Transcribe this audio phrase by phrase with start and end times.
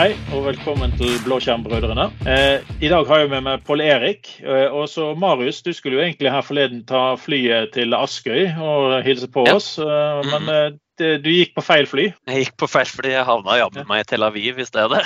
[0.00, 2.06] Hei og velkommen til Blåskjermbrødrene.
[2.24, 4.30] Eh, I dag har jeg med meg Pål Erik.
[4.40, 8.94] Eh, og så Marius, du skulle jo egentlig her forleden ta flyet til Askøy og
[9.04, 9.58] hilse på Ja.
[9.58, 9.74] oss.
[9.78, 12.06] Eh, men eh, det, du gikk på feil fly.
[12.32, 13.10] Jeg gikk på feil fly.
[13.12, 15.04] jeg havna jammen meg i Tel Aviv i stedet.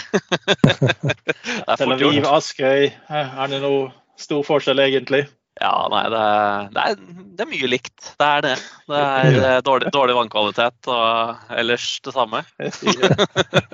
[1.80, 2.30] Tel Aviv.
[2.30, 2.86] Askøy.
[2.94, 5.24] Eh, Er det noe stor forskjell, egentlig?
[5.64, 6.96] Ja, nei, det er, det, er,
[7.38, 8.10] det er mye likt.
[8.20, 8.50] Det er det.
[8.90, 12.42] Det er eh, dårlig, dårlig vannkvalitet og ellers det samme.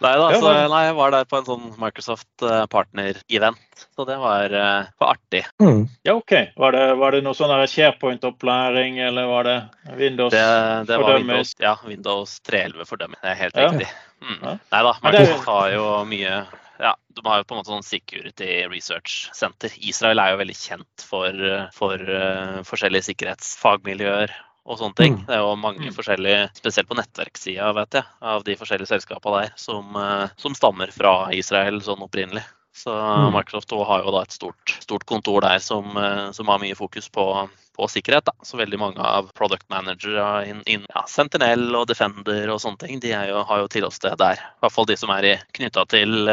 [0.00, 3.84] Nei da, så nei, jeg var der på en sånn Microsoft eh, partner-event.
[3.96, 5.42] Så det var, eh, var artig.
[5.62, 5.82] Mm.
[6.06, 6.32] Ja, OK.
[6.60, 9.56] Var det, var det noe sånn SharePoint-opplæring, eller var det
[9.98, 10.32] Windows?
[10.34, 10.44] Det,
[10.88, 11.18] det var.
[11.18, 13.18] Windows, ja, Windows 311 fordømmer.
[13.24, 13.68] Det er helt Ja.
[13.74, 13.90] riktig.
[14.20, 14.40] Mm.
[14.44, 16.46] Nei da, Men det er jo- Microsoft har jo mye
[16.80, 19.72] ja, De har jo på en måte sånn security research center.
[19.80, 21.42] Israel er jo veldig kjent for,
[21.76, 24.32] for uh, forskjellige sikkerhetsfagmiljøer
[24.70, 25.18] og sånne ting.
[25.18, 25.26] Mm.
[25.26, 25.94] Det er jo mange Mm.
[25.96, 30.92] forskjellige, spesielt på nettverkssida, vet jeg, av de forskjellige selskapene der, som, eh, som stammer
[30.94, 32.44] fra Israel sånn opprinnelig.
[32.76, 33.32] Så Mm.
[33.34, 37.08] Microsoft har jo da et stort, stort kontor der som, eh, som har mye fokus
[37.10, 38.24] på, på sikkerhet.
[38.24, 38.32] Da.
[38.44, 43.00] Så veldig mange av product managere innen in, ja, Sentinel og Defender og sånne ting,
[43.00, 44.38] de er jo, har jo tilholdssted der.
[44.38, 46.30] I hvert fall de som er knytta til,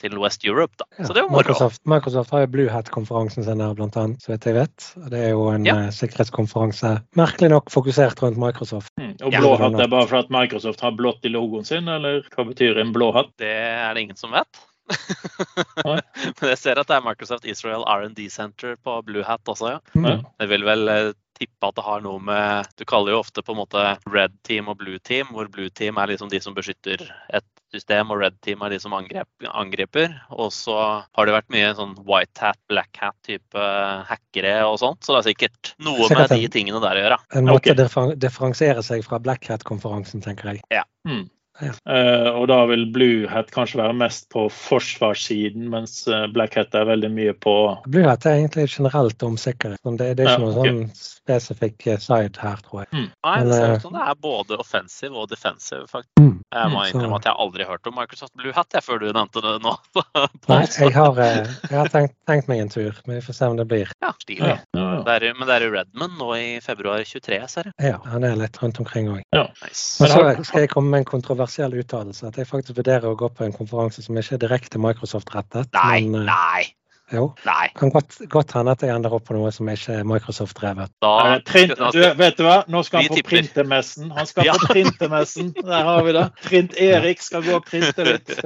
[0.00, 0.72] til West Europe.
[0.78, 0.84] Da.
[0.98, 1.04] Ja.
[1.06, 1.42] Så det er jo moro.
[1.48, 4.88] Microsoft, Microsoft har jo Blue Hat-konferansen sin der, blant annet, så vidt jeg vet.
[5.10, 5.74] Det er jo en Ja.
[5.86, 8.92] eh, sikkerhetskonferanse merkelig nok fokusert rundt Microsoft.
[9.00, 9.16] Mm.
[9.24, 12.22] Og Ja, blå hatt er bare for at Microsoft har blått i logoen sin, eller
[12.36, 13.32] hva betyr en blå hatt?
[13.38, 14.46] Det er det ingen som vet.
[15.86, 19.80] Men jeg ser at det er Microsoft Israel R&D Center på Blue Hat også, ja.
[19.94, 20.26] Mm.
[20.42, 23.54] Jeg vil vel eh, tippe at det har noe med Du kaller jo ofte på
[23.54, 27.06] en måte red team og blue team, hvor blue team er liksom de som beskytter
[27.32, 30.10] et system, og red team er de som angrep, angriper.
[30.34, 33.66] Og så har det vært mye sånn white hat, black hat-type
[34.08, 35.04] hackere og sånt.
[35.06, 37.20] Så det er sikkert noe Sikkert med de tingene der å gjøre.
[37.38, 40.64] En måte å differ- differensiere seg fra Black Hat-konferansen, tenker jeg.
[41.06, 41.28] Mm.
[41.60, 41.72] Ja.
[41.92, 46.74] Eh, og da vil Blue Hat kanskje være mest på forsvarssiden, mens eh, Black Hat
[46.78, 47.54] er veldig mye på
[47.90, 49.80] Blue Hat er egentlig generelt om sikkerhet.
[49.84, 50.70] Det, det er ikke Ja, noe ok.
[50.70, 52.88] sånn spesifikk eh, side her, tror jeg.
[52.94, 56.16] Nei, Men, det ser ut som det er både offensive og defensive, faktisk.
[56.20, 56.36] Mm.
[56.50, 59.06] Jeg må Mm, innrømme at jeg aldri hørt om Microsoft Blue Hat jeg, før du
[59.12, 59.74] nevnte det nå.
[60.50, 63.58] Nei, jeg har, jeg har tenkt, tenkt meg en tur, men vi får se om
[63.60, 63.92] det blir.
[64.02, 64.48] Ja, stilig.
[64.48, 67.76] ja, ja, men det er i Redmond nå i februar 23, ser jeg.
[67.92, 69.20] Ja, han er litt rundt omkring òg.
[69.36, 70.00] Nice.
[70.00, 71.08] Men så skal jeg komme med en
[71.40, 72.26] kontroversiell uttalelse.
[72.26, 75.72] At jeg faktisk vurderer å gå på en konferanse som ikke er direkte Microsoft-rettet.
[75.72, 76.74] Nei, men, eh, nei,
[77.10, 77.68] Jo, nei.
[77.74, 80.92] kan godt, godt hende at jeg ender opp på noe som ikke er Microsoft-drevet.
[81.02, 82.60] Eh, vet du hva?
[82.70, 84.10] Nå skal han på printemessen printermessen.
[84.16, 84.52] Han skal Ja.
[84.60, 85.52] på printermessen.
[85.58, 86.26] Der har vi det.
[86.46, 88.30] Print-Erik skal gå og printe litt.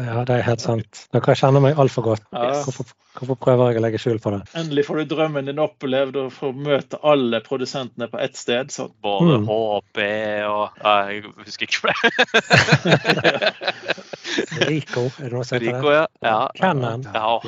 [0.00, 0.16] Ja.
[0.20, 1.04] Ja, det er helt sant.
[1.14, 2.22] Dere kjenner meg altfor godt.
[2.34, 2.50] Ja.
[2.64, 2.84] Hvorfor,
[3.18, 4.40] hvorfor prøver jeg å legge skjul på det?
[4.58, 8.70] Endelig får du drømmen din opplevd og får møte alle produsentene på ett sted.
[8.74, 8.88] Så.
[9.02, 9.46] både Mm.
[9.50, 9.98] HP
[10.50, 12.10] og ja, Jeg husker ikke flere.
[14.70, 16.04] Rico, er det noe som heter Rico, ja.
[16.24, 16.38] ja.
[16.58, 17.04] Canon.
[17.14, 17.38] ja.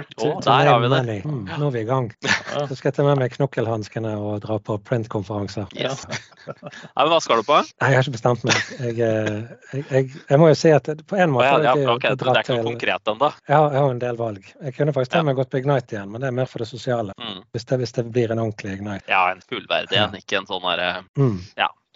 [0.00, 0.40] Lexmark.
[0.40, 1.16] Å, der har vi det.
[1.24, 2.10] Mm, nå er vi i gang.
[2.68, 5.70] Så skal jeg ta med meg knokkelhanskene og dra på printkonferanser.
[5.78, 6.06] Yes.
[6.50, 7.58] Ja, hva skal du på?
[7.60, 8.56] Nei, jeg har ikke bestemt meg.
[8.80, 11.90] Jeg, eh, jeg, jeg, jeg må jo si at på en måte ja, ja, jeg
[11.92, 13.28] ok, Det er ikke noe konkret ennå.
[13.44, 14.48] Jeg har, jeg har en del valg.
[14.64, 16.70] Jeg kunne faktisk ta meg godt på Ignite igjen, men det er mer for det
[16.72, 17.14] sosiale.
[17.20, 17.42] Mm.
[17.54, 19.04] Hvis det, hvis det blir en ordentlig Ignite.
[19.12, 20.90] Ja, en fullverdig en, ikke en sånn derre
[21.20, 21.36] Mm.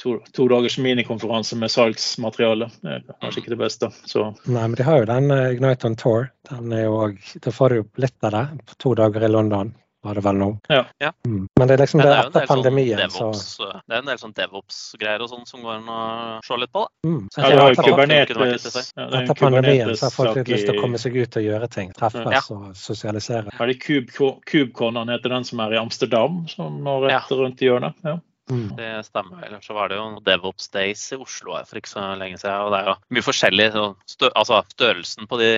[0.02, 2.66] To, to dagers minikonferanse med salgsmateriale.
[2.82, 3.92] Det er kanskje ikke det beste.
[4.10, 6.28] Så Nei, men de har jo den eh, Ignite on Tour.
[6.50, 9.70] Den er jo også, Da får du litt av det på to dager i London,
[10.04, 10.48] var det vel nå.
[10.68, 10.80] Ja.
[10.98, 11.12] Ja.
[11.28, 11.46] Mm.
[11.60, 13.94] Men det er liksom det det er etter pandemien, sånn pandemien, så DevOps, eh, det
[13.94, 16.00] er en del sånn DevOps-greier og sånn som går an å
[16.48, 16.82] se litt på.
[16.82, 17.08] da.
[17.08, 17.22] mm.
[17.30, 18.76] så ja, det er har jo Kubernetes.
[18.98, 21.70] Er etter pandemien så har folk litt lyst til å komme seg ut og gjøre
[21.78, 21.94] ting.
[21.96, 23.54] Treffes og sosialisere.
[23.54, 27.22] Er det Kubecon, heter den som er i Amsterdam, som nå Ja.
[27.22, 27.94] rett rundt hjørnet.
[28.02, 28.18] Ja.
[28.50, 28.76] Mm.
[28.76, 29.44] Det stemmer.
[29.46, 32.66] Ellers så var det jo DevOps Days i Oslo her for ikke så lenge siden.
[32.66, 33.68] Og det er jo mye forskjellig.
[33.72, 35.50] så Stø altså, størrelsen på de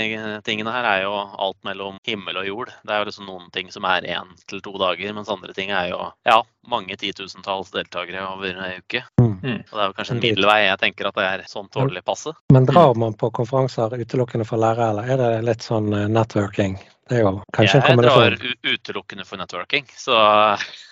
[0.47, 2.75] tingene her er jo alt mellom himmel og jord.
[2.87, 5.73] Det er jo liksom noen ting som er én til to dager, mens andre ting
[5.75, 6.41] er jo ja,
[6.71, 9.03] mange titusentalls deltakere over ei uke.
[9.21, 9.35] Mm.
[9.43, 9.61] Mm.
[9.63, 10.59] Og det er jo kanskje en middelvei.
[10.67, 12.35] Jeg tenker at det er sånn tålelig passe.
[12.55, 16.79] Men drar man på konferanser utelukkende for lærere, eller er det litt sånn eh, networking?
[17.07, 18.37] Det er jo kanskje en Jeg drar
[18.67, 20.15] utelukkende for networking, så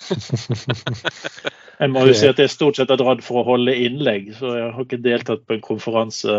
[1.80, 4.52] Jeg må jo si at jeg stort sett har dratt for å holde innlegg, så
[4.56, 6.30] jeg har ikke deltatt på en konferanse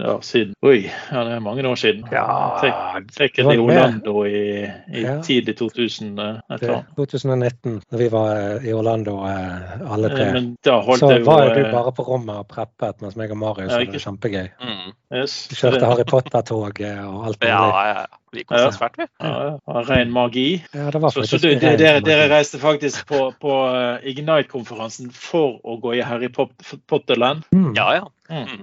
[0.00, 2.04] ja, siden Oi, ja, det er mange år siden.
[2.12, 2.24] Ja,
[2.62, 3.58] Tek- Sikkert i.
[3.58, 4.64] Orlando i,
[4.94, 5.18] i Ja.
[5.22, 6.18] tidlig 2000.
[6.18, 6.94] eh, det eller er annet.
[6.96, 10.32] 2019, når vi var eh, i Orlando eh, alle tre.
[10.32, 13.16] Men da holdt Så jeg jo var jo du bare på rommet og preppet, mens
[13.16, 14.48] meg og Marius Ja, hadde det kjempegøy.
[14.60, 14.92] mm.
[15.14, 17.74] yes, Vi kjørte det- Harry Potter-toget og alt Ja, mulig.
[17.74, 18.06] ja, ja.
[18.32, 19.06] Vi koste oss fælt, vi.
[19.22, 20.64] Ja, ja, ren magi.
[20.74, 25.10] Ja, det var Så, så du, ren dere, dere reiste faktisk på, på eh, Ignite-konferansen
[25.14, 27.48] for å gå i Harry Potter-land?
[27.54, 27.72] Mm.
[27.78, 28.06] Ja, ja.
[28.28, 28.60] Mm.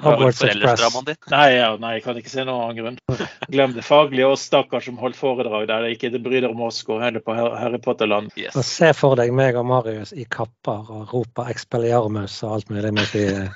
[1.32, 3.22] Nei, ja, nei, jeg kan ikke se noen annen grunn.
[3.50, 6.84] Glem det faglige og stakkar som holdt foredrag der det ikke bryr deg om oss
[6.86, 8.30] og heller på Harry Potter-land.
[8.38, 8.58] Yes.
[8.68, 13.14] se for deg meg og Marius i kapper og roper 'Expelliarmus' og alt mulig mens
[13.16, 13.50] vi eh,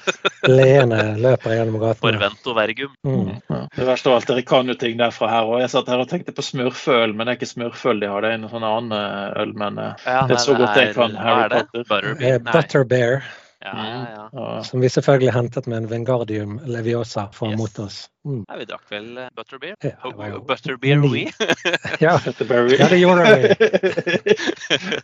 [0.58, 2.16] leende løper gjennom gatene.
[2.16, 2.96] Forvento vergum.
[3.04, 3.36] Mm.
[3.50, 3.60] Ja.
[3.76, 5.44] Det verste av alt, dere kan jo ting derfra her.
[5.50, 5.60] òg.
[5.60, 8.32] jeg satt her og tenkte på smurfeøl, men det er ikke smurføl de har, det
[8.32, 9.54] er en sånn annen eh, øl.
[9.60, 11.56] Men eh, Ja, det er så godt jeg kan Harry er?
[11.60, 11.84] Potter.
[11.84, 12.38] Butterbeer?
[12.40, 13.22] Butter Butterbear,
[13.60, 14.30] Ja, ja, ja.
[14.32, 14.62] ja.
[14.64, 17.58] som vi selvfølgelig hentet med en Vengardium Leviosa for Yes.
[17.58, 18.10] mot oss.
[18.26, 18.42] Mm.
[18.48, 19.76] Nei, vi drakk vel eh, Butterbeer?
[19.80, 19.94] Ja,
[20.28, 21.08] jo Butterbeer ni.
[21.08, 21.22] we?
[22.04, 23.54] Ja, ja, det gjorde vi.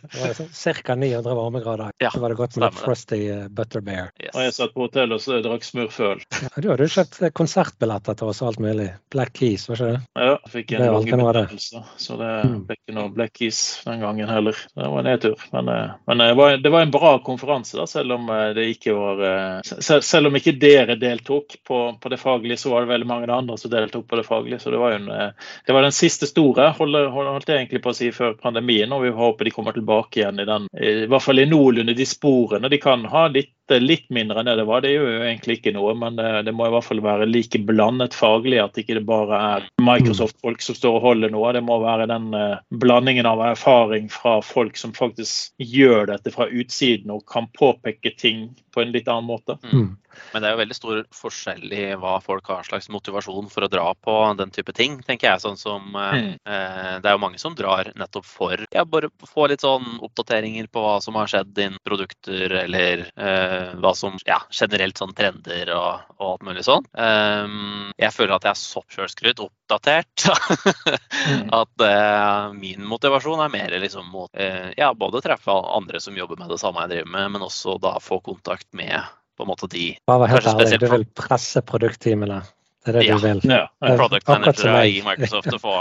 [0.07, 0.51] Det var sånn
[0.85, 0.95] ca.
[0.95, 1.91] 900 varmegrader.
[2.01, 2.83] Ja, Så var det godt med stemmer.
[2.85, 3.19] Frosty
[3.57, 4.11] butterbeer.
[4.21, 4.33] Yes.
[4.35, 6.21] Og jeg satt på hotell og så drakk smurføl.
[6.43, 8.87] Ja, du hadde jo kjøpt eh, konsertbilletter til oss og alt mulig.
[9.13, 10.01] Black Keys, var ikke det?
[10.21, 12.59] Ja, jeg fikk en lang lungebetennelse, så det Mm.
[12.67, 14.55] ble ikke noe Black Keys den gangen heller.
[14.77, 15.41] Det var en nedtur.
[15.53, 18.53] Men, eh, men eh, det, var, det var en bra konferanse, da, selv om eh,
[18.57, 19.73] det ikke var eh,
[20.05, 23.57] Selv om ikke dere deltok på, på det faglige, så var det veldig mange andre
[23.57, 24.59] som deltok på det faglige.
[24.63, 27.93] Så det var en, eh, det var den siste store, holdt, holdt jeg egentlig på
[27.93, 28.93] å si, før pandemien.
[28.93, 32.07] Og vi håper de kommer tilbake igjen i den, i hvert fall i noenlunde de
[32.07, 32.71] sporene.
[32.71, 33.53] De kan ha litt
[33.83, 34.81] litt mindre enn det det var.
[34.81, 37.59] Det gjør jo egentlig ikke noe, men det, det må i hvert fall være like
[37.67, 38.61] blandet faglig.
[38.63, 41.51] At ikke det bare er Microsoft-folk som står og holder noe.
[41.57, 46.47] Det må være den eh, blandingen av erfaring fra folk som faktisk gjør dette fra
[46.47, 49.57] utsiden og kan påpeke ting på en litt annen måte.
[49.67, 49.95] Mm.
[50.33, 53.69] Men det er jo veldig stor forskjell i hva folk har slags motivasjon for å
[53.69, 55.43] dra på den type ting, tenker jeg.
[55.43, 56.31] Sånn som eh, Mm.
[56.49, 60.69] eh, Det er jo mange som drar nettopp for ja, bare få litt sånn oppdateringer
[60.73, 65.71] på hva som har skjedd innen produkter, eller eh, hva som Ja, generelt sånn trender
[65.75, 66.85] og, og alt mulig sånn.
[66.97, 70.27] Um, jeg føler at jeg er så sjølskryt oppdatert.
[71.27, 71.49] Mm.
[71.51, 76.39] at uh, min motivasjon er mer liksom mot uh, ja, både treffe andre som jobber
[76.39, 79.01] med det samme jeg driver med, men også da få kontakt med
[79.35, 82.39] på en måte de Bare vær helt ærlig, du vil presse produktteamene.
[82.85, 83.17] Det er det Ja.
[83.17, 83.41] du vil.
[83.43, 83.65] Ja,
[83.99, 85.75] product manager i Microsoft å få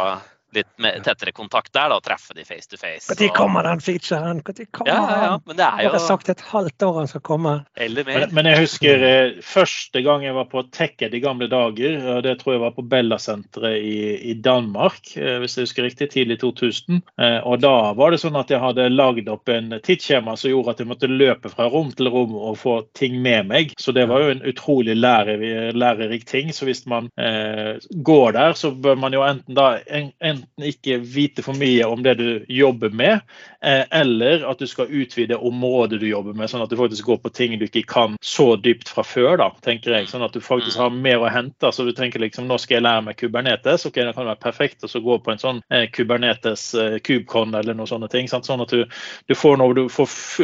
[0.55, 3.11] litt mer, tettere kontakt der, da, og treffe de face to face.
[3.11, 4.41] Når kommer den featuren?
[4.41, 7.11] Når kommer Ja, ja, ja, men det er Jeg har sagt et halvt år han
[7.11, 7.55] skal komme.
[7.77, 8.27] Eller mer.
[8.27, 11.99] Men, men jeg husker eh, første gang jeg var på Tekked i gamle dager.
[12.15, 13.99] og Det tror jeg var på Bella-senteret i,
[14.33, 17.03] i Danmark, eh, hvis jeg husker riktig, tidlig 2000.
[17.21, 20.77] Eh, Og da var det sånn at jeg hadde lagd opp en tidsskjema som gjorde
[20.77, 23.75] at jeg måtte løpe fra rom til rom og få ting med meg.
[23.81, 26.53] Så det var jo en utrolig lærer, lærerik ting.
[26.55, 27.77] Så hvis man eh,
[28.07, 32.03] går der, så bør man jo enten da en, enten ikke vite for mye om
[32.05, 33.21] det du jobber med,
[33.63, 37.21] eh, eller at du skal utvide området du jobber med, sånn at du faktisk går
[37.25, 40.09] på ting du ikke kan så dypt fra før, da, tenker jeg.
[40.11, 41.73] Sånn at du faktisk har mer å hente.
[41.73, 44.85] Så du tenker liksom nå skal jeg lære meg Kubernetes, ok, det kan være perfekt
[44.85, 48.29] å så gå på en sånn eh, Kubernetes eh, KubeCon eller noen sånne ting.
[48.31, 48.47] Sant?
[48.49, 48.85] Sånn at du,
[49.29, 50.41] du får noe du får f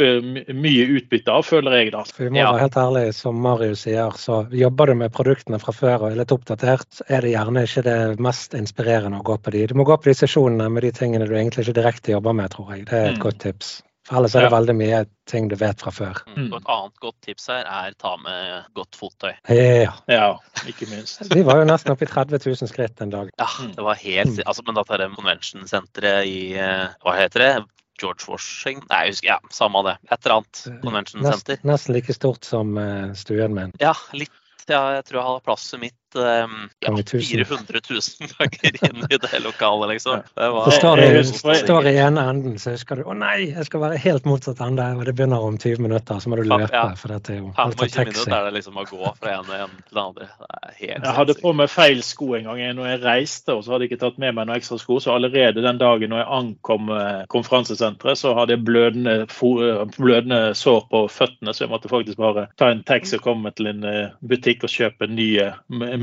[0.53, 2.03] mye utbytte av, føler jeg da.
[2.09, 2.51] For vi må Ja.
[2.53, 6.19] være helt ærlige, som Marius sier, så jobber du med produktene fra før og er
[6.23, 9.67] litt oppdatert, er det gjerne ikke det mest inspirerende å gå på de.
[9.71, 12.51] Du må gå på de sesjonene med de tingene du egentlig ikke direkte jobber med,
[12.51, 12.87] tror jeg.
[12.87, 13.23] Det er et Mm.
[13.23, 13.83] godt tips.
[14.05, 14.57] For ellers er det Ja.
[14.59, 16.15] veldig mye ting du vet fra før.
[16.37, 16.53] Mm.
[16.53, 19.33] Og et annet godt tips her er ta med godt fottøy.
[19.49, 19.93] Ja.
[20.09, 20.37] Ja,
[20.67, 21.23] ikke minst.
[21.33, 23.31] Vi var jo nesten oppe i 30 000 skritt en dag.
[23.39, 23.75] Ja, Mm.
[23.77, 24.43] det var helt Mm.
[24.47, 27.65] altså, Men dette er convention-senteret i eh, Hva heter det?
[28.01, 28.87] George Washington?
[28.91, 29.97] Nei, jeg husker, ja, samme det.
[30.11, 31.57] Et eller annet convention center.
[31.63, 33.73] Nest, nesten like stort som eh, stuen min.
[33.81, 34.31] Ja, litt.
[34.69, 39.41] Ja, jeg tror jeg har plasset mitt um, ja, 400 000 ganger inn i det
[39.45, 40.23] lokalet, liksom.
[40.35, 43.69] Det var så står, det står i ene enden, så husker du å nei, jeg
[43.69, 46.71] skal være helt motsatt ende, og det begynner om 20 minutter, så må du løpe,
[46.73, 46.85] ja.
[46.99, 48.09] for dette er jo alt 25 taxi.
[48.11, 50.29] minutter er det liksom å gå fra ene enden til den andre.
[50.73, 53.87] Helt Jeg hadde på meg feil sko en gang når jeg reiste, og så hadde
[53.87, 54.99] jeg ikke tatt med meg noen ekstra sko.
[55.03, 60.41] Så allerede den dagen når jeg ankom eh, konferansesenteret, så hadde jeg blødende, eh, blødende
[60.59, 63.87] sår på føttene, så jeg måtte faktisk bare ta en taxi og komme til en
[63.89, 65.53] eh, butikk og kjøpe nye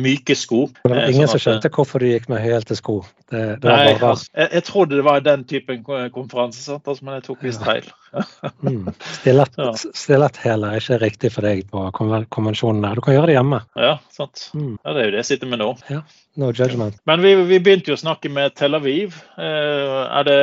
[0.02, 0.66] myke sko.
[0.84, 3.00] Det var Eh, ingen sånn som skjønte hvorfor du gikk med høyhælte sko.
[3.30, 5.84] Det, det var Nei, jeg, jeg trodde det var den typen
[6.16, 6.88] konferanse, sant?
[6.88, 7.90] Altså, men jeg tok visst feil.
[8.62, 8.90] Mm.
[9.30, 9.74] Ja.
[10.50, 12.96] Er ikke riktig for deg på konvensjonen konvensjonene.
[12.96, 13.60] Du kan gjøre det hjemme.
[13.80, 14.50] Ja, sant.
[14.56, 14.78] Mm.
[14.84, 15.70] Ja, det er jo det jeg sitter med nå.
[16.40, 17.00] No judgment.
[17.10, 19.18] Men vi, vi begynte jo å snakke med Tel Aviv.
[19.38, 20.38] Eh, er det,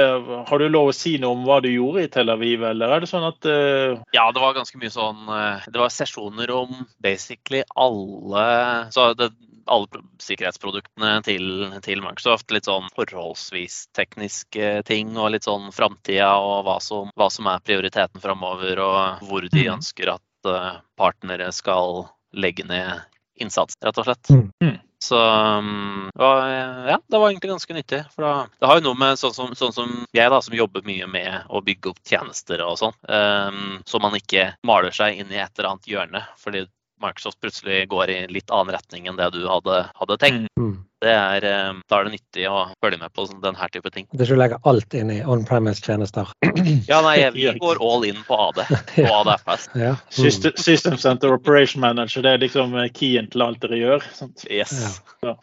[0.49, 3.05] har du lov å si noe om hva du gjorde i Tel Aviv, eller er
[3.05, 3.97] det sånn at uh...
[4.17, 8.47] Ja, det var ganske mye sånn eh, Det var sesjoner om basically alle
[8.95, 9.31] så det,
[9.67, 11.47] alle sikkerhetsproduktene til,
[11.85, 12.51] til Microsoft.
[12.55, 17.63] Litt sånn forholdsvis tekniske ting og litt sånn framtida og hva som, hva som er
[17.67, 19.77] prioriteten framover, og hvor de Mhm.
[19.79, 23.01] ønsker at eh, partnere skal legge ned
[23.41, 24.31] innsats, rett og slett.
[24.31, 24.51] Mhm.
[24.63, 24.81] Mhm.
[25.07, 27.99] Så um, ja, det var egentlig ganske nyttig.
[28.15, 30.83] For da, det har jo noe med sånn som, sånn som jeg, da, som jobber
[30.89, 35.31] mye med å bygge opp tjenester og sånn, um, så man ikke maler seg inn
[35.31, 36.23] i et eller annet hjørne.
[36.41, 36.65] Fordi
[37.03, 40.53] Microsoft plutselig går i litt annen retning enn det du hadde, hadde tenkt.
[40.61, 40.77] Mm.
[41.05, 44.07] Det er, eh, da er det nyttig å følge med på denne type ting.
[44.17, 46.33] Det skal legge alt inn i on-premise-tjenester.
[46.89, 49.69] Ja, nei, vi går all in på AD og ADFS.
[49.77, 49.93] Ja.
[50.09, 54.09] System, System Center Operation Manager, det er liksom keyen til alt dere gjør.
[54.17, 54.47] Sant?
[54.49, 55.03] Yes.
[55.23, 55.37] Ja.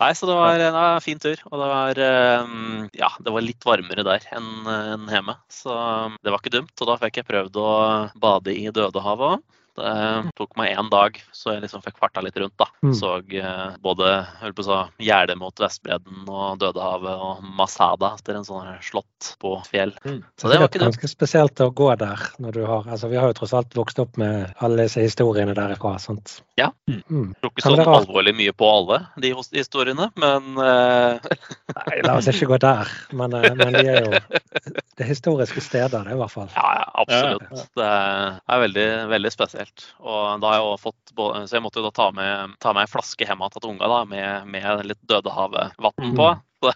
[0.00, 1.36] Nei, så det var en fin tur.
[1.50, 2.52] Og det var, eh,
[2.96, 5.36] ja, det var litt varmere der enn hjemme.
[5.52, 5.76] Så
[6.22, 6.74] det var ikke dumt.
[6.80, 7.72] Og da fikk jeg prøvd å
[8.22, 9.60] bade i Dødehavet òg.
[9.78, 12.54] Det tok meg én dag, så jeg liksom fikk farta litt rundt.
[12.60, 12.66] da.
[12.84, 12.92] Mm.
[12.98, 14.10] Så eh, både
[15.02, 19.94] Gjerdet mot Vestbredden og Dødehavet og Masada etter en sånn slott på fjell.
[20.04, 20.20] Mm.
[20.36, 22.28] Så det var ikke er ganske spesielt å gå der.
[22.42, 25.56] når du har, altså Vi har jo tross alt vokst opp med alle disse historiene
[25.56, 25.96] derifra.
[26.02, 26.42] sant?
[26.60, 26.66] Ja.
[26.84, 27.30] Mm.
[27.40, 31.30] Tror ikke Ja, sånn alvorlig mye på alle de historiene, men eh,
[31.78, 32.90] Nei, la oss ikke gå der.
[33.16, 34.10] Men, eh, men de er jo
[34.98, 36.50] det er historiske steder, det i hvert fall.
[36.52, 37.48] Ja, ja, absolutt.
[37.48, 38.28] Ja, ja.
[38.44, 39.86] Det er veldig, veldig spesielt.
[40.04, 42.76] Og da har jeg også fått, både- så jeg måtte jo da ta med, ta
[42.76, 46.16] med en flaske hjem til unga da, med, med litt Dødehavet-vann Mm.
[46.20, 46.32] på.
[46.36, 46.48] Mm.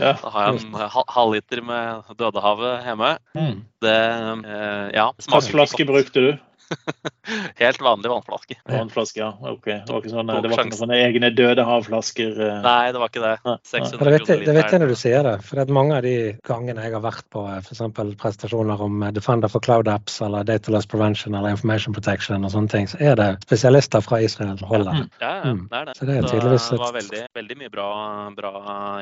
[0.00, 3.10] Da har jeg en ha- halvliter med Dødehavet hjemme.
[3.36, 3.58] Mm.
[3.84, 6.30] Det eh, ja, Hvilken flaske brukte du?
[7.58, 8.54] Helt vanlig vannflaske.
[8.70, 9.28] Vannflaske, ja.
[9.50, 9.64] Ok.
[9.66, 12.36] Det var ikke sånne, det var ikke sånne egne døde havflasker?
[12.46, 12.58] eh.
[12.62, 13.32] Nei, det var ikke det.
[13.66, 15.34] 600 det vet jeg, det vet jeg når du sier det.
[15.46, 16.14] For det mange av de
[16.46, 17.82] gangene jeg har vært på f.eks.
[18.22, 22.54] prestasjoner om eh, Defender for Cloud Apps eller Data Loss Prevention eller Information Protection og
[22.54, 25.02] sånne ting, så er det spesialister fra Israel som holder.
[25.02, 25.10] Mm.
[25.20, 25.66] Ja, ja, Mm.
[25.70, 25.96] det er det.
[25.96, 27.88] Så det er tydeligvis det var veldig, veldig mye bra,
[28.36, 28.52] bra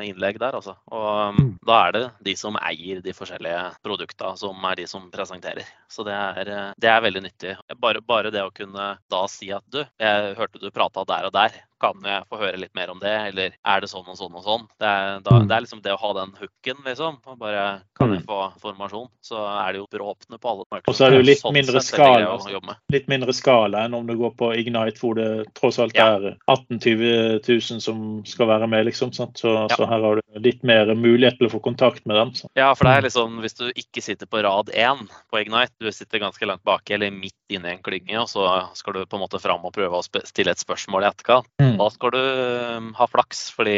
[0.05, 0.75] innlegg der, altså.
[0.91, 1.53] Og Mm.
[1.65, 5.65] da er det de som eier de forskjellige produktene, som er de som presenterer.
[5.89, 7.54] Så det er, eh, det er veldig nyttig.
[7.81, 11.35] Bare, bare det å kunne da si at du, jeg hørte du prata der og
[11.35, 11.55] der.
[11.85, 14.43] Kan jeg få høre litt mer om det, eller er det sånn og sånn og
[14.43, 14.67] sånn?
[14.79, 15.47] Det er, da, Mm.
[15.47, 17.17] det er liksom det å ha den hooken, liksom.
[17.27, 19.37] og Bare kan jeg få informasjon, så
[19.67, 20.89] er det jo brååpne på alle markeder.
[20.89, 22.75] Og så er det jo litt Sånn mindre skala.
[22.91, 26.15] Litt mindre skala enn om du går på Ignite, hvor det tross alt Ja.
[26.17, 27.39] er 18 000-20
[27.71, 29.13] 000 som skal være med, liksom.
[29.13, 29.37] Sant?
[29.37, 29.75] Så, Ja.
[29.75, 32.31] så her har du litt mer mulighet til å få kontakt med dem.
[32.33, 32.47] Så.
[32.55, 32.97] Ja, for det Mm.
[32.97, 36.63] er liksom, hvis du ikke sitter på rad én på Ignite, du sitter ganske langt
[36.63, 39.63] baki eller midt inne i en klynge, og så skal du på en måte fram
[39.65, 41.74] og prøve å stille et spørsmål i etterkant, Mm.
[41.79, 43.77] Da skal du um, ha flaks, fordi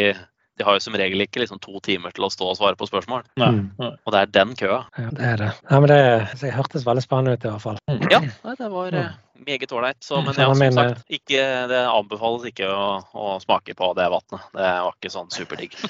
[0.57, 2.87] de har jo som regel ikke liksom to timer til å stå og svare på
[2.89, 3.23] spørsmål.
[3.39, 3.51] Nei.
[3.53, 3.63] Mm.
[3.77, 3.91] Nei.
[4.03, 4.81] Og det er den køa.
[4.97, 5.51] Ja, det er det.
[5.69, 6.01] Ja, men det,
[6.41, 7.79] det hørtes veldig spennende ut i hvert fall.
[8.09, 8.21] Ja,
[8.57, 9.05] det var ja.
[9.45, 10.01] meget ålreit.
[10.09, 14.49] Mm, men ja, som sagt, ikke, det anbefales ikke å, å smake på det vannet.
[14.57, 15.77] Det var ikke sånn superdigg.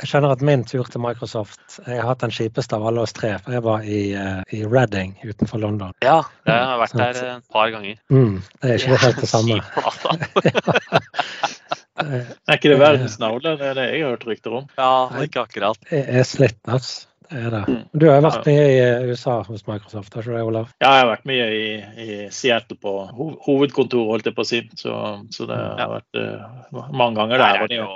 [0.00, 3.12] Jeg skjønner at min tur til Microsoft Jeg har hatt den kjipeste av alle oss
[3.12, 3.34] tre.
[3.42, 5.92] for Jeg var i, uh, i Reading utenfor London.
[6.04, 8.00] Ja, jeg har vært der et par ganger.
[8.08, 9.60] Mm, det er ikke helt det samme.
[9.60, 10.00] Kjip plass.
[10.40, 13.40] Eh, Er ikke det verdensnavn?
[13.44, 14.66] Det er det jeg har hørt rykter om.
[14.78, 14.90] Ja,
[15.24, 15.80] ikke akkurat.
[15.90, 17.06] Det er slitt, altså.
[17.30, 17.60] Det er det.
[17.70, 17.82] Mm.
[17.94, 20.72] Du har vært mye i eh, USA hos Microsoft, har du det, Olav?
[20.82, 21.66] Ja, jeg har vært mye i,
[22.02, 24.60] i Seattle på ho hovedkontoret, holdt jeg på å si.
[24.80, 24.96] Så,
[25.30, 27.86] så det har vært uh, mange ganger Der er det det- jo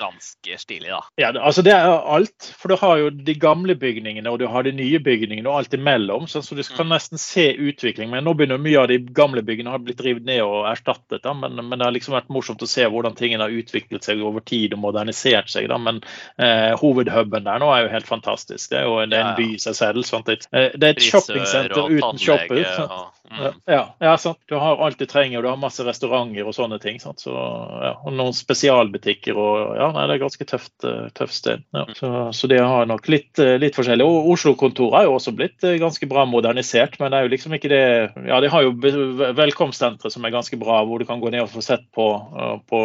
[0.00, 1.00] ganske stilig, da.
[1.20, 2.50] Ja, altså det er alt.
[2.58, 5.76] For du har jo de gamle bygningene og du har de nye bygningene og alt
[5.76, 6.26] imellom.
[6.30, 8.10] Så du kan nesten se utvikling.
[8.12, 11.22] Men nå begynner mye av de gamle byggene har blitt revet ned og erstattet.
[11.24, 11.34] Da.
[11.36, 14.44] Men, men det har liksom vært morsomt å se hvordan tingene har utviklet seg over
[14.46, 15.68] tid og modernisert seg.
[15.70, 15.78] Da.
[15.80, 16.02] Men
[16.40, 18.72] eh, hovedhuben der nå er jo helt fantastisk.
[18.72, 19.36] Det er jo det en Ja, ja.
[19.38, 20.04] by i seg selv.
[20.08, 20.30] Sant?
[20.30, 22.60] Det, eh, er et shoppingsenter uten shopper.
[22.60, 23.60] Ja, mm.
[23.70, 24.40] ja, ja, sant.
[24.50, 27.00] Du har alt du trenger, og du har masse restauranter og sånne ting.
[27.02, 27.22] Sant?
[27.22, 29.38] Så, ja, og noen spesialbutikker.
[29.38, 31.62] og ja, nei, Det er ganske tøft, eh, tøft sted.
[31.76, 31.84] Ja.
[31.96, 34.04] Så, så det har nok litt, eh, litt forskjellig.
[34.06, 37.54] Og Oslo-kontoret er jo også blitt eh, ganske bra modernisert, men det er jo liksom
[37.56, 37.82] ikke det
[38.28, 38.72] Ja, de har jo
[39.36, 42.06] velkomstsentre som er ganske bra, hvor du kan gå ned og få sett på,
[42.70, 42.80] på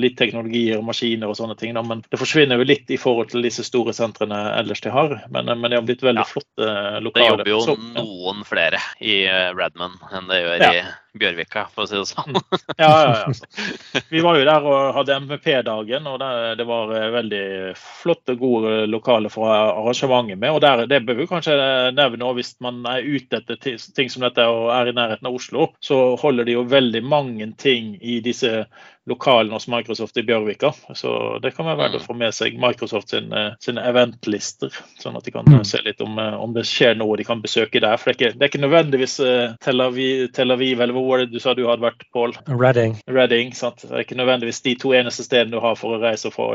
[0.00, 1.74] litt teknologier og maskiner og sånne ting.
[1.76, 1.82] Da.
[1.86, 5.18] Men det forsvinner jo litt i forhold til disse store sentrene ellers de har.
[5.32, 6.28] Men, men det har blitt veldig Ja.
[6.28, 6.66] flotte
[7.02, 8.02] Det jobber jo Så- ja.
[8.02, 9.22] noen flere i
[9.56, 10.82] Redman enn det gjør i
[11.18, 12.36] Bjørvika, for å si det sånn.
[12.80, 14.00] Ja, ja, ja.
[14.08, 17.42] Vi var jo der og hadde MVP-dagen, og det, det var eh, veldig
[17.78, 20.52] flotte, gode lokaler for arrangementet med.
[20.52, 21.56] Og der, det bør vi kanskje
[21.96, 23.60] nevne også hvis man er ute etter
[23.96, 27.48] ting som dette og er i nærheten av Oslo, så holder de jo veldig mange
[27.60, 28.64] ting i disse
[29.06, 30.72] lokalene hos Microsoft i Bjørvika.
[30.94, 35.16] Så det kan være verdt å få med seg Microsoft sin, eh, sine eventlister, sånn
[35.18, 37.82] at de kan eh, se litt om, eh, om det skjer noe de kan besøke
[37.82, 37.98] der.
[37.98, 39.16] For det er ikke, det er ikke nødvendigvis
[39.62, 42.36] Tel Aviv, Tel Aviv eller hvor var det du sa du hadde vært, Pål?
[42.46, 42.98] Reading.
[43.10, 43.52] Reading.
[43.56, 43.82] sant?
[43.82, 46.52] Det er ikke nødvendigvis de to eneste stedene du har for å reise og få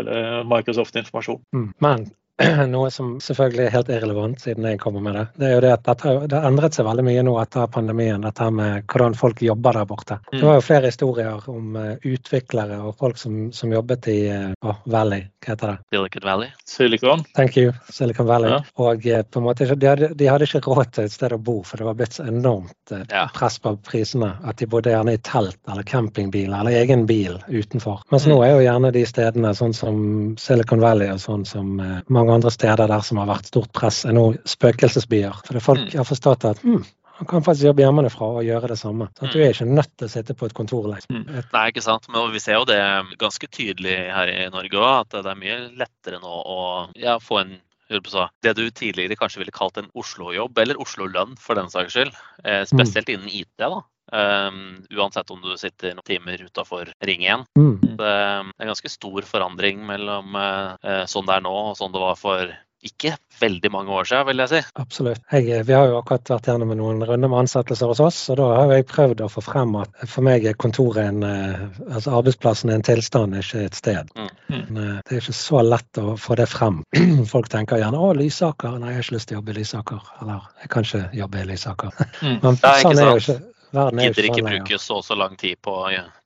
[0.48, 1.42] Microsoft-informasjon.
[1.56, 1.70] Mm.
[1.84, 2.08] Men
[2.70, 5.24] noe som selvfølgelig er helt irrelevant siden jeg kommer med det.
[5.42, 8.22] Det er jo det at dette, det har endret seg veldig mye nå etter pandemien,
[8.22, 10.20] dette med hvordan folk jobber der borte.
[10.30, 14.84] Det var jo flere historier om uh, utviklere og folk som, som jobbet i oh,
[14.86, 15.78] Valley, hva heter det?
[15.96, 16.52] Silicon Valley.
[16.70, 17.26] Silicon.
[17.38, 18.54] Thank you, Silicon Valley.
[18.54, 18.62] Ja.
[18.86, 21.42] Og uh, på en måte, de hadde, de hadde, ikke råd til et sted å
[21.42, 22.94] bo, for det var blitt så enormt
[23.34, 28.06] press på prisene at de bodde gjerne i telt eller campingbil eller egen bil utenfor.
[28.14, 28.32] Mens mm.
[28.32, 29.98] nå er jo gjerne de stedene sånn som
[30.40, 31.74] Silicon Valley og sånn som
[32.14, 35.44] mange mange andre steder der som har vært stort press, er nå spøkelsesbyer.
[35.48, 35.98] For folk mm.
[35.98, 36.84] har forstått at hmm,
[37.18, 39.08] han kan faktisk jobbe hjemmefra og gjøre det samme.
[39.18, 40.90] Så Du er ikke nødt til å sitte på et kontor.
[40.92, 41.24] Liksom.
[41.24, 41.40] Mm.
[41.54, 42.06] Nei, ikke sant.
[42.14, 42.82] Men vi ser jo det
[43.22, 46.60] ganske tydelig her i Norge òg, at det er mye lettere nå å
[47.00, 47.58] ja, få en
[47.88, 52.18] det du tidligere kanskje ville kalt en Oslo-jobb, eller Oslo-lønn for den saks skyld.
[52.44, 52.68] Eh, mm.
[52.74, 53.54] spesielt innen IT.
[53.56, 53.80] da.
[54.08, 57.44] Um, uansett om du sitter noen timer utafor Ring 1.
[57.60, 57.98] Mm.
[58.00, 62.04] Det er en ganske stor forandring mellom uh, sånn det er nå og sånn det
[62.06, 64.60] var for ikke veldig mange år siden, vil jeg si.
[64.80, 65.22] Absolutt.
[65.34, 68.48] Jeg, vi har jo akkurat vært gjennom noen runder med ansettelser hos oss, og da
[68.54, 72.72] har jeg prøvd å få frem at for meg er kontoret en eh, altså arbeidsplassen
[72.74, 74.14] en tilstand, ikke et sted.
[74.14, 74.30] Mm.
[74.54, 76.84] Men Det er ikke så lett å få det frem.
[77.34, 78.78] Folk tenker gjerne 'Å, Lysaker'.
[78.80, 80.10] Nei, jeg har ikke lyst til å jobbe i Lysaker.
[80.22, 82.02] Eller 'jeg kan ikke jobbe i Lysaker'.
[82.22, 82.40] Mm.
[82.46, 83.40] Men sånn er jo ikke
[83.74, 85.76] Gidder ikke sånn, bruke så så lang tid på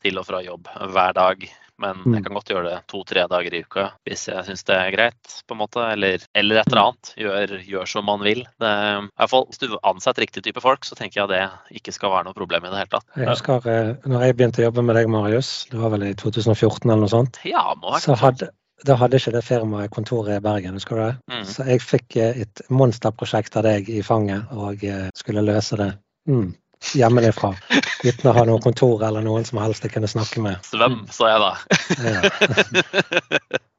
[0.02, 1.50] til og fra jobb hver dag.
[1.82, 2.16] Men mm.
[2.16, 5.36] jeg kan godt gjøre det to-tre dager i uka hvis jeg syns det er greit.
[5.48, 7.12] på en måte, Eller, eller et eller annet.
[7.18, 8.44] Gjør, gjør som man vil.
[8.62, 8.72] Det,
[9.02, 11.44] i hvert fall, Hvis du ansetter riktig type folk, så tenker jeg det
[11.82, 13.08] ikke skal være noe problem i det hele tatt.
[13.18, 16.16] Jeg husker eh, når jeg begynte å jobbe med deg, Marius, det var vel i
[16.22, 17.42] 2014 eller noe sånt.
[17.48, 18.52] Ja, må så hadde,
[18.86, 21.14] da hadde ikke det firmaet kontoret i Bergen, husker du det?
[21.34, 21.46] Mm.
[21.50, 25.94] Så jeg fikk eh, et monsterprosjekt av deg i fanget og eh, skulle løse det.
[26.30, 26.52] Mm
[26.96, 27.54] hjemmefra.
[28.04, 30.62] Uten å ha noe kontor eller noen som helst jeg kunne snakke med.
[30.68, 31.52] Svøm, sa jeg da.
[32.08, 33.60] ja.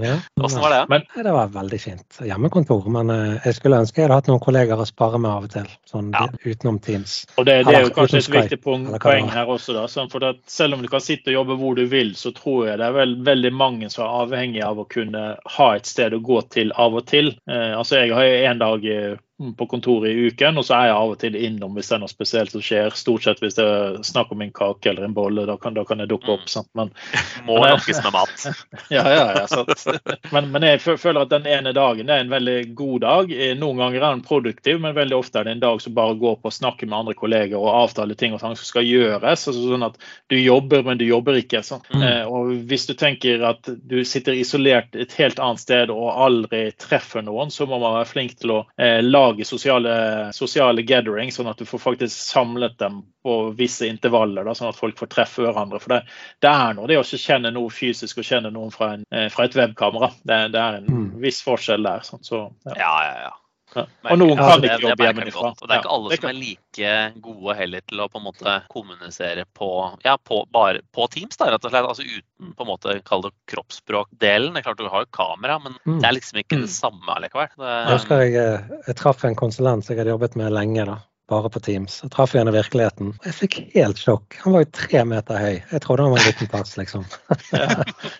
[0.00, 0.20] ja.
[0.42, 0.86] Åssen var det?
[0.88, 2.18] Men, det var veldig fint.
[2.20, 2.88] Hjemmekontor.
[2.90, 5.52] Men uh, jeg skulle ønske jeg hadde hatt noen kolleger å spare med av og
[5.52, 5.68] til.
[5.88, 6.26] Sånn ja.
[6.44, 7.22] utenom Teams.
[7.36, 9.76] Og Det, det er jo kanskje et viktig poeng, poeng her også.
[9.76, 12.32] da, sånn, for at Selv om du kan sitte og jobbe hvor du vil, så
[12.36, 15.24] tror jeg det er vel, veldig mange som er avhengig av å kunne
[15.58, 17.32] ha et sted å gå til av og til.
[17.48, 19.16] Eh, altså Jeg har jo en dag uh,
[19.58, 22.00] på kontoret i uken, og så er jeg av og til innom hvis det er
[22.02, 22.94] noe spesielt som skjer.
[22.98, 25.84] Stort sett hvis det er snakk om en kake eller en bolle, da kan, da
[25.86, 26.48] kan jeg dukke opp.
[26.50, 26.68] Sant?
[26.78, 26.90] Men,
[27.46, 28.46] Må lokkes med mat.
[28.96, 29.94] ja, ja, ja
[30.34, 33.34] men, men, jeg føler at den ene dagen er en veldig god dag.
[33.60, 36.40] Noen ganger er den produktiv, men veldig ofte er det en dag som bare går
[36.42, 39.46] på å snakke med andre kolleger og avtale ting og ting som skal gjøres.
[39.46, 41.62] Altså sånn at du jobber, men du jobber ikke.
[41.94, 42.02] Mm.
[42.02, 46.68] Eh, og hvis du tenker at du sitter isolert et helt annet sted og aldri
[46.80, 49.94] treffer noen, så må man være flink til å eh, lage lage sosiale,
[50.36, 54.78] sosiale gathering, sånn at du får faktisk samlet dem på visse intervaller, da, sånn at
[54.78, 55.80] folk får treffe hverandre.
[55.82, 56.00] For det,
[56.44, 59.28] det er noe det å ikke kjenne noe fysisk og kjenne noen fra, en, eh,
[59.32, 60.12] fra et webkamera.
[60.22, 61.10] Det, det, er en mm.
[61.22, 62.06] viss forskjell der.
[62.06, 62.78] Sånn, så, ja.
[62.80, 63.36] ja, ja, ja.
[63.74, 63.84] Ja.
[64.08, 65.50] Og noen kan ikke jobbe hjemmefra.
[65.52, 66.92] Og det er ikke alle som er like
[67.24, 69.70] gode heller til å på en måte kommunisere på,
[70.06, 71.90] ja, på, bare, på Teams, da, rett og slett.
[71.92, 74.54] Altså uten på en måte kall det kroppsspråkdelen.
[74.54, 76.00] Det er klart du har jo kamera, men mm.
[76.00, 76.74] det er liksom ikke det mm.
[76.78, 77.52] samme allikevel.
[77.58, 80.88] Det, jeg husker jeg, eh, jeg traff en konsulent som jeg hadde jobbet med lenge.
[80.88, 80.98] da
[81.28, 82.00] bare på Teams.
[82.02, 83.12] Jeg traff henne i virkeligheten.
[83.26, 84.38] Jeg fikk helt sjokk.
[84.44, 85.56] Han var jo tre meter høy.
[85.60, 87.04] Jeg trodde han var en liten tass, liksom.
[87.52, 87.66] Ja.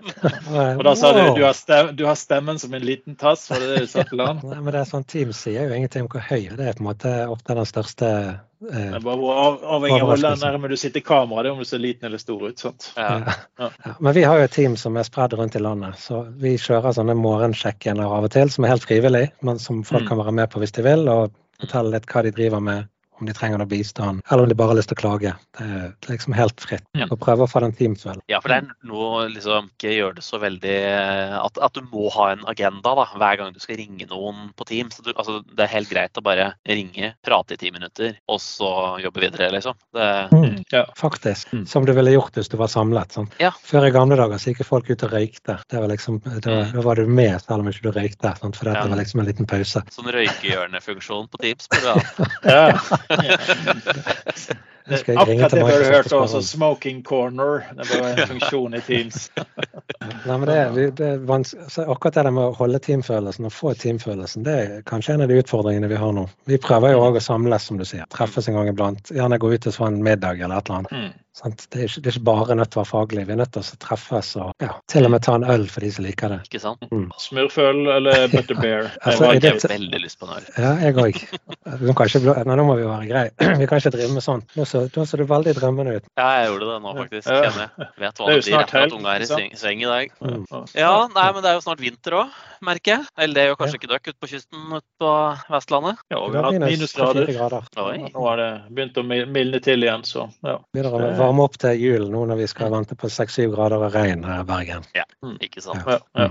[0.77, 3.64] og da sa du du har, stemmen, du har stemmen som en liten tass, var
[3.64, 4.42] det det du sa til han?
[4.44, 6.85] Nei, men det er sånn, Teams sier jo ingenting om hvor høy det er på
[6.85, 9.35] en måte ofte den største eh, det er bare
[9.77, 12.61] avhengig av hvor nærme du sitter kameraet, om du ser liten eller stor ut.
[12.61, 12.90] sant?
[12.99, 13.35] Ja.
[13.57, 13.73] Ja.
[14.05, 16.97] Men vi har jo et team som er spredd rundt i landet, så vi kjører
[16.99, 20.12] sånne morgensjekkener av og til, som er helt frivillig, men som folk mm.
[20.12, 22.88] kan være med på hvis de vil, og fortelle litt hva de driver med
[23.20, 25.35] om de trenger noe bistand, eller om de bare har lyst til å klage.
[25.59, 26.87] Det er liksom helt fritt.
[26.98, 27.09] Ja.
[27.11, 28.24] Og prøve å få den teamfølelsen.
[28.31, 30.76] Ja, for det er noe liksom ikke gjør det så veldig
[31.38, 34.66] at, at, du må ha en agenda da, hver gang du skal ringe noen på
[34.68, 35.00] Teams.
[35.04, 38.70] Du, altså, det er helt greit å bare ringe, prate i ti minutter, og så
[39.02, 39.76] jobbe videre, liksom.
[39.94, 40.85] Det, mm, ja.
[40.98, 41.52] Faktisk.
[41.52, 41.64] Mm.
[41.70, 43.14] Som du ville gjort hvis du var samlet.
[43.14, 43.28] Sånn.
[43.42, 43.52] Ja.
[43.64, 45.59] Før i gamle dager så gikk folk ut og røykte.
[45.70, 46.74] Det var liksom, da, mm.
[46.74, 49.28] da var du med selv om ikke du røykte, sånn, for det var liksom en
[49.31, 49.85] liten pause.
[49.94, 52.28] Sånn røykehjørnefunksjon på Teams burde du ha.
[52.48, 52.66] ja.
[54.88, 56.42] Akkurat det bør du hørt også.
[56.42, 57.66] Smoking corner.
[57.77, 59.29] Det bør være en funksjon i Teams.
[60.27, 61.11] Nei, men det, det
[61.85, 65.38] akkurat det med å holde teamfølelsen og få teamfølelsen, det er kanskje en av de
[65.42, 66.25] utfordringene vi har nå.
[66.49, 68.09] Vi prøver jo òg å samles, som du sier.
[68.14, 69.12] Treffes en gang iblant.
[69.12, 71.16] Gjerne gå ut få en middag eller et eller annet.
[71.38, 71.68] Sant?
[71.70, 73.24] Det, er ikke, det er ikke bare nødt til å være faglig.
[73.29, 75.87] Vi er nødt til å treffes og ja, til og med ta en øl for
[75.87, 76.38] de som liker det.
[76.48, 76.83] Ikke sant?
[76.90, 77.05] Mm.
[77.22, 78.88] Smurføl eller butterbear?
[79.07, 80.48] altså, jeg har veldig lyst på en øl.
[80.59, 81.20] Ja, jeg òg.
[82.48, 83.31] Nå må vi være greie.
[83.61, 84.42] Vi kan ikke drive med sånn.
[84.59, 86.11] Nå så, nå så du veldig drømmende ut.
[86.18, 87.29] Ja, jeg gjorde det nå, faktisk.
[87.29, 87.88] Kjenner jeg.
[88.03, 90.14] Vet hva det, blir etter at unga er i sving i dag.
[90.24, 90.44] Mm.
[90.74, 93.09] Ja, nei, men det er jo snart vinter òg, merker jeg.
[93.18, 95.12] Eller det er jo kanskje ikke dere ute på kysten ute på
[95.55, 96.03] Vestlandet?
[96.11, 97.33] Ja, vi har hatt minusgrader.
[97.77, 100.59] Nå har det begynt å mildne til igjen, så ja.
[101.29, 104.41] Varme opp til jul nå når vi skal vente på 6-7 grader og regn her
[104.41, 104.87] i Bergen.
[104.97, 105.05] Ja,
[105.45, 105.85] ikke sant.
[105.85, 105.99] Ja.
[106.17, 106.29] Ja.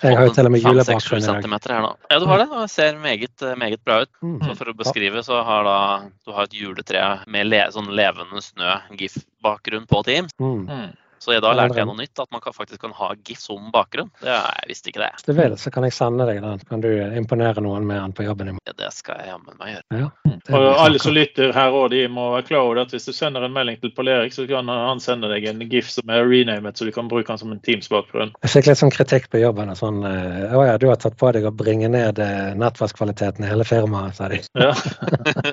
[0.00, 1.48] Jeg har jo til og med julebakgrunn i dag.
[1.66, 1.90] Her nå.
[2.08, 2.48] Ja, du har det.
[2.54, 4.12] Det ser meget, meget bra ut.
[4.24, 4.38] Mm.
[4.46, 5.76] Så for å beskrive, så har da
[6.24, 10.32] du har et juletre med le, sånn levende snø, GIF-bakgrunn på Teams.
[10.40, 10.96] Mm.
[11.20, 11.24] Mm.
[11.24, 14.08] Så da lærte jeg noe nytt, at man faktisk kan ha GIF som bakgrunn.
[14.22, 15.10] Det, jeg visste ikke det.
[15.18, 16.62] Hvis du vil, så kan jeg sende deg den.
[16.68, 18.60] Kan du imponere noen med den på jobben din?
[18.68, 20.00] Ja, det skal jeg jammen meg gjøre.
[20.00, 20.08] Ja,
[20.56, 23.44] og alle som lytter her òg, de må være klar over at hvis du sender
[23.44, 26.78] en melding til Pål Erik, så kan han sende deg en GIF som er renamet,
[26.80, 28.32] så du kan bruke den som en Teams-bakgrunn.
[28.40, 29.74] Jeg fikk litt sånn kritikk på jobben.
[29.76, 33.50] sånn, eh, Å ja, du har tatt på deg å bringe ned eh, nettverkskvaliteten i
[33.50, 34.40] hele firmaet, sa de.
[34.56, 34.72] Ja.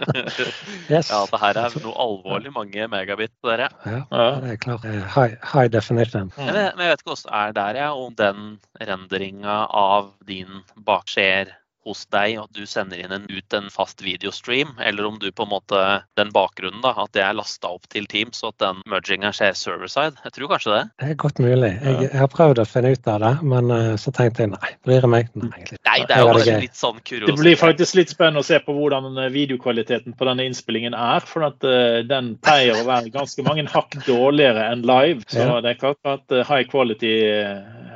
[0.93, 1.11] yes.
[1.11, 3.69] ja, det her er noe alvorlig mange megabit, dere.
[3.83, 4.01] Ja,
[4.39, 4.87] det er klart.
[4.87, 6.31] High, high definition.
[6.37, 6.49] Mm.
[6.49, 8.43] Men, jeg vet ikke hvordan det er der, jeg, om den
[8.89, 11.53] renderinga av din bak skjer
[11.87, 15.45] hos deg, at du sender inn en, ut en fast videostream, eller om du på
[15.45, 15.83] en måte
[16.19, 19.55] den bakgrunnen, da, at det er lasta opp til Teams, og at den merginga skjer
[19.57, 20.19] server-side.
[20.25, 20.83] Jeg tror kanskje det.
[20.99, 21.71] Det er godt mulig.
[21.71, 24.73] Jeg, jeg, har prøvd å finne ut av det, men uh, så tenkte jeg nei,
[24.87, 25.79] blir det meg nei, egentlig.
[25.87, 27.31] Nei, det er jo kanskje litt sånn kuriositet.
[27.31, 31.25] Det blir faktisk litt spennende å se på hvordan eh, videokvaliteten på denne innspillingen er,
[31.27, 35.23] for at uh, den pleier å være ganske mange hakk dårligere enn live.
[35.31, 35.59] Så ja.
[35.63, 37.15] det er ikke akkurat uh, high quality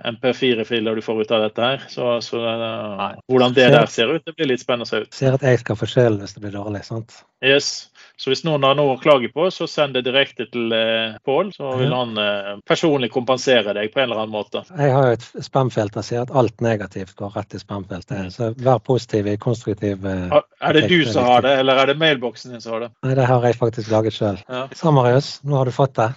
[0.08, 1.84] MP4-filer du får ut av dette her.
[1.92, 5.14] Så, så hvordan det der ser ut, det blir litt spennende å se ut.
[5.16, 7.24] Ser at jeg skal få skylden hvis det blir dårlig, sant?
[7.42, 7.92] Yes.
[8.22, 11.50] Så hvis noen har noe å klage på, så send det direkte til eh, Pål.
[11.56, 14.62] Så vil han eh, personlig kompensere deg på en eller annen måte.
[14.70, 18.30] Jeg har jo et spamfelt som sier at alt negativt går rett i spamfeltet.
[18.36, 21.98] Så vær positiv i konstruktiv eh, Er det du som har det, eller er det
[22.02, 22.92] mailboksen din som har det?
[23.08, 24.38] Nei, det har jeg faktisk laget sjøl.
[24.46, 24.68] Ja.
[24.78, 26.12] Samarius, nå har du fått det.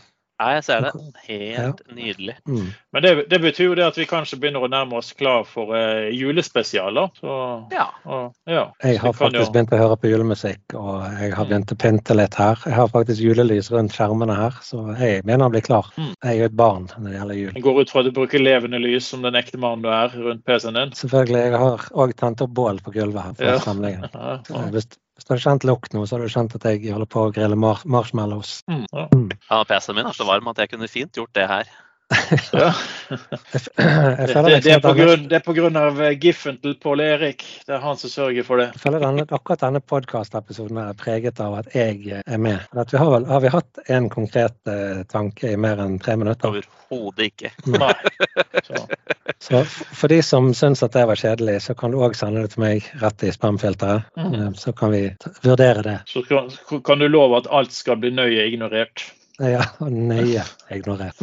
[0.44, 0.90] Ja, jeg ser det.
[1.24, 1.94] Helt ja.
[1.96, 2.34] nydelig.
[2.48, 2.66] Mm.
[2.92, 5.72] Men det, det, betyr jo det at vi kanskje begynner å nærme oss klar for
[5.72, 7.08] uh, julespesialer.
[7.16, 7.36] Så,
[7.72, 7.86] ja.
[8.04, 8.66] Og, ja.
[8.84, 9.54] Jeg har faktisk jo...
[9.54, 11.50] begynt å høre på julemusikk, og jeg har mm.
[11.52, 12.60] begynt å pynte litt her.
[12.68, 15.88] Jeg har faktisk julelys rundt skjermene her, så jeg mener å bli klar.
[15.96, 16.12] Mm.
[16.12, 17.54] Jeg er jo et barn når det gjelder jul.
[17.54, 20.12] Jeg går ut fra at du bruker levende lys som den ekte mannen du er,
[20.28, 20.92] rundt PC-en din?
[20.98, 21.40] Selvfølgelig.
[21.48, 23.38] Jeg har òg tent opp bål på gulvet her.
[23.40, 23.56] for ja.
[23.64, 24.08] stemningen.
[24.74, 27.26] Hvis, hvis du hadde kjent lukt nå, så hadde du kjent at jeg holder på
[27.28, 28.56] å grille mar marshmallows.
[28.70, 28.84] Mm.
[28.90, 29.28] Mm.
[29.50, 31.70] ja PC-en min er så varm at jeg kunne fint gjort det her.
[32.52, 32.74] Ja.
[33.76, 35.70] det, det, er på grunn, det er pga.
[35.80, 37.44] av eh, giffen til Pål Erik.
[37.66, 38.68] Det er han som sørger for det.
[38.74, 42.60] Jeg føler denne, akkurat denne podkastepisoden er preget av at jeg eh, er med.
[42.76, 46.52] At vi har, har, vi hatt en konkret uh, tanke i mer enn tre minutter?
[46.52, 47.54] Overhodet ikke.
[47.72, 47.94] Nei.
[48.68, 48.86] Så.
[49.44, 52.54] Så for de som syns at det var kjedelig, så kan du òg sende det
[52.54, 54.06] til meg rett i spamfilteret.
[54.16, 54.54] Mm.
[54.56, 55.02] Så kan vi
[55.44, 55.98] vurdere det.
[56.08, 56.48] Så kan,
[56.84, 59.04] kan, du love at alt skal bli nøye ignorert?
[59.42, 61.18] Ja, nøye ignorert.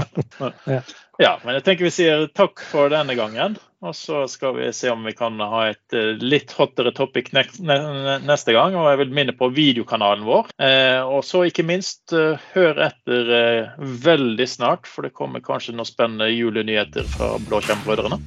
[0.66, 0.82] ja.
[1.22, 3.56] ja, men jeg tenker vi sier takk for denne gangen.
[3.82, 8.54] Og så skal vi se om vi kan ha et eh, litt hottere topic neste
[8.54, 8.76] gang.
[8.78, 10.52] Og jeg vil minne på videokanalen vår.
[10.62, 13.32] Eh, og så ikke minst, eh, hør etter
[13.80, 18.22] veldig snart, for det kommer kanskje noen spennende julenyheter fra Blåskjermbrødrene.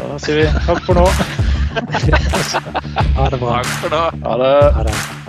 [0.00, 1.06] Da sier vi takk for nå.
[3.20, 3.62] ha det bra.
[3.62, 4.02] Takk for nå.
[4.26, 4.52] Ha det.
[4.80, 5.25] Ha det.